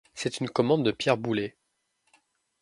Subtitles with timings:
[0.15, 1.55] C'est une commande de Pierre Boulez.